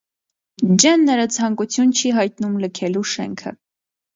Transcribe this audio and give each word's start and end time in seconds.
Ջենները 0.83 1.27
ցանկություն 1.35 1.93
չի 1.99 2.15
հայտնում 2.17 2.59
լքելու 2.65 3.07
շենքը։ 3.15 3.55